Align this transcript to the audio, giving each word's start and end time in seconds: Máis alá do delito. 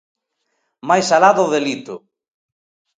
Máis 0.89 1.07
alá 1.15 1.31
do 1.37 1.45
delito. 1.55 1.95